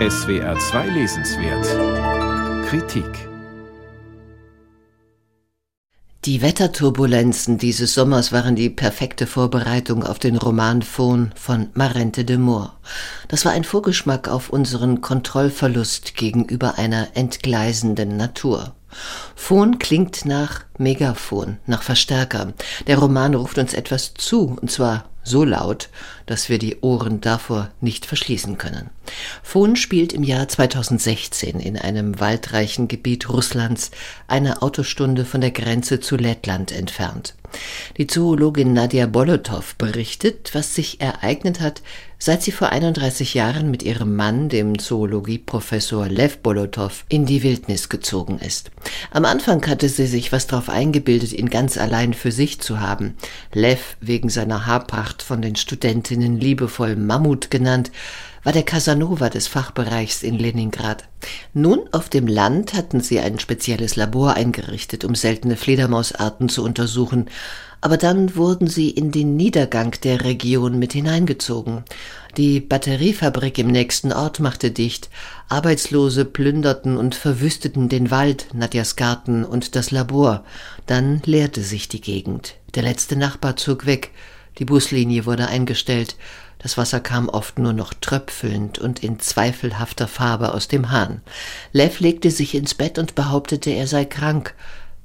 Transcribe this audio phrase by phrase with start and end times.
[0.00, 3.28] SWR 2 Lesenswert Kritik
[6.24, 12.38] Die Wetterturbulenzen dieses Sommers waren die perfekte Vorbereitung auf den Roman Faun von Marente de
[12.38, 12.76] Moor.
[13.28, 18.74] Das war ein Vorgeschmack auf unseren Kontrollverlust gegenüber einer entgleisenden Natur.
[19.36, 22.52] Phon klingt nach Megafon, nach Verstärker.
[22.88, 25.88] Der Roman ruft uns etwas zu, und zwar so laut,
[26.26, 28.90] dass wir die Ohren davor nicht verschließen können.
[29.42, 33.90] Phon spielt im Jahr 2016 in einem waldreichen Gebiet Russlands,
[34.28, 37.34] eine Autostunde von der Grenze zu Lettland entfernt.
[37.98, 41.82] Die Zoologin Nadia Bolotov berichtet, was sich ereignet hat,
[42.18, 47.88] seit sie vor 31 Jahren mit ihrem Mann, dem Zoologieprofessor Lev Bolotov, in die Wildnis
[47.88, 48.70] gezogen ist.
[49.10, 53.14] Am Anfang hatte sie sich was darauf eingebildet, ihn ganz allein für sich zu haben.
[53.52, 57.90] Lev, wegen seiner Haarpracht von den Studentinnen liebevoll Mammut genannt,
[58.42, 61.04] war der Casanova des Fachbereichs in Leningrad.
[61.54, 67.30] Nun auf dem Land hatten sie ein spezielles Labor eingerichtet, um seltene Fledermausarten zu untersuchen,
[67.80, 71.84] aber dann wurden sie in den Niedergang der Region mit hineingezogen.
[72.38, 75.10] Die Batteriefabrik im nächsten Ort machte dicht,
[75.50, 80.44] Arbeitslose plünderten und verwüsteten den Wald, Nadjas Garten und das Labor.
[80.86, 82.54] Dann leerte sich die Gegend.
[82.74, 84.12] Der letzte Nachbar zog weg,
[84.58, 86.16] die Buslinie wurde eingestellt,
[86.58, 91.20] das Wasser kam oft nur noch tröpfelnd und in zweifelhafter Farbe aus dem Hahn.
[91.72, 94.54] Lev legte sich ins Bett und behauptete, er sei krank.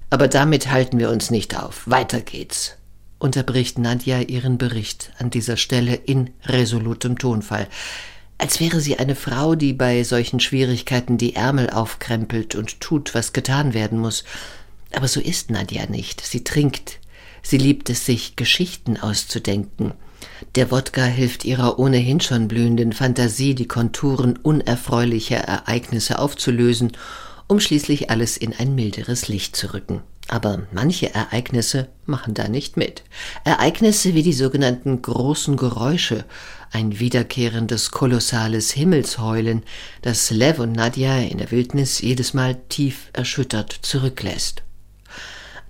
[0.10, 1.84] Aber damit halten wir uns nicht auf.
[1.86, 2.78] Weiter geht's.
[3.18, 7.68] Unterbricht Nadja ihren Bericht an dieser Stelle in resolutem Tonfall.
[8.38, 13.34] Als wäre sie eine Frau, die bei solchen Schwierigkeiten die Ärmel aufkrempelt und tut, was
[13.34, 14.24] getan werden muss.
[14.96, 16.22] Aber so ist Nadja nicht.
[16.22, 17.00] Sie trinkt.
[17.42, 19.94] Sie liebt es sich, Geschichten auszudenken.
[20.56, 26.92] Der Wodka hilft ihrer ohnehin schon blühenden Fantasie, die Konturen unerfreulicher Ereignisse aufzulösen,
[27.48, 30.02] um schließlich alles in ein milderes Licht zu rücken.
[30.28, 33.04] Aber manche Ereignisse machen da nicht mit.
[33.46, 36.24] Ereignisse wie die sogenannten großen Geräusche,
[36.72, 39.64] ein wiederkehrendes kolossales Himmelsheulen,
[40.04, 44.62] das Lev und Nadja in der Wildnis jedes Mal tief erschüttert zurücklässt.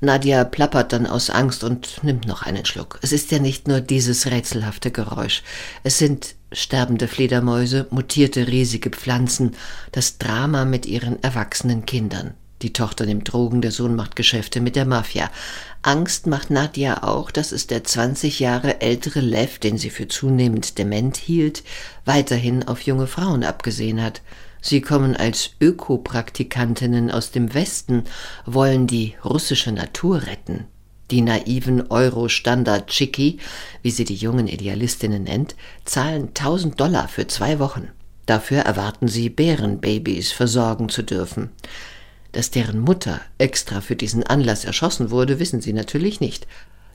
[0.02, 3.00] Nadja plappert dann aus Angst und nimmt noch einen Schluck.
[3.02, 5.44] Es ist ja nicht nur dieses rätselhafte Geräusch.
[5.84, 9.56] Es sind sterbende Fledermäuse, mutierte riesige Pflanzen,
[9.92, 12.34] das Drama mit ihren erwachsenen Kindern.
[12.62, 15.30] Die Tochter nimmt Drogen, der Sohn macht Geschäfte mit der Mafia.
[15.82, 20.78] Angst macht Nadja auch, dass es der 20 Jahre ältere Lev, den sie für zunehmend
[20.78, 21.64] dement hielt,
[22.04, 24.22] weiterhin auf junge Frauen abgesehen hat.
[24.62, 28.04] Sie kommen als Ökopraktikantinnen aus dem Westen,
[28.46, 30.66] wollen die russische Natur retten.
[31.12, 33.40] Die naiven Euro-Standard-Chicki,
[33.82, 35.56] wie sie die jungen Idealistinnen nennt,
[35.86, 37.90] zahlen 1000 Dollar für zwei Wochen.
[38.28, 41.50] Dafür erwarten sie, Bärenbabys versorgen zu dürfen.
[42.32, 46.46] Dass deren Mutter extra für diesen Anlass erschossen wurde, wissen sie natürlich nicht.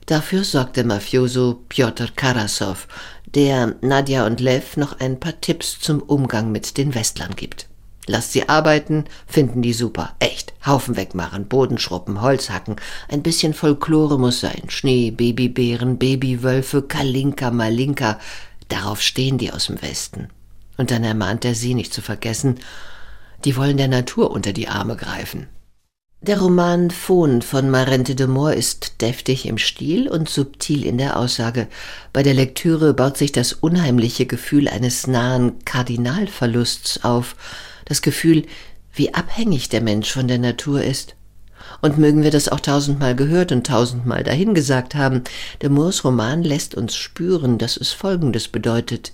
[0.05, 2.87] Dafür sorgte Mafioso Piotr Karasov,
[3.33, 7.67] der Nadja und Lev noch ein paar Tipps zum Umgang mit den Westlern gibt.
[8.07, 10.15] Lasst sie arbeiten, finden die super.
[10.19, 10.53] Echt.
[10.65, 12.75] Haufen wegmachen, Boden schruppen, Holz hacken.
[13.09, 14.63] Ein bisschen Folklore muss sein.
[14.67, 18.19] Schnee, Babybären, Babywölfe, Kalinka, Malinka.
[18.67, 20.29] Darauf stehen die aus dem Westen.
[20.77, 22.59] Und dann ermahnt er sie, nicht zu vergessen,
[23.43, 25.47] die wollen der Natur unter die Arme greifen.
[26.27, 31.19] Der Roman Faun von Marente de Moor ist deftig im Stil und subtil in der
[31.19, 31.67] Aussage.
[32.13, 37.35] Bei der Lektüre baut sich das unheimliche Gefühl eines nahen Kardinalverlusts auf,
[37.85, 38.47] das Gefühl,
[38.95, 41.13] wie abhängig der Mensch von der Natur ist.
[41.83, 45.21] Und mögen wir das auch tausendmal gehört und tausendmal dahingesagt haben,
[45.61, 49.13] de Moors Roman lässt uns spüren, dass es Folgendes bedeutet.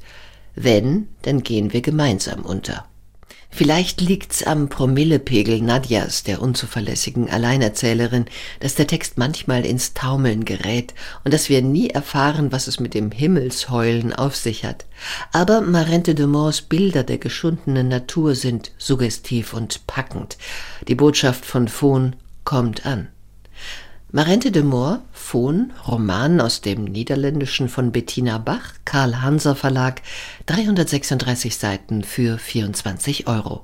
[0.55, 2.85] Wenn, dann gehen wir gemeinsam unter.
[3.53, 8.25] Vielleicht liegt's am Promillepegel Nadjas, der unzuverlässigen Alleinerzählerin,
[8.61, 10.93] dass der Text manchmal ins Taumeln gerät
[11.25, 14.85] und dass wir nie erfahren, was es mit dem Himmelsheulen auf sich hat.
[15.33, 20.37] Aber Marente de Moors Bilder der geschundenen Natur sind suggestiv und packend.
[20.87, 22.15] Die Botschaft von Fon
[22.45, 23.09] kommt an.
[24.13, 30.01] Marente de Moor, Fon, Roman aus dem Niederländischen von Bettina Bach, Karl Hanser Verlag,
[30.47, 33.63] 336 Seiten für 24 Euro.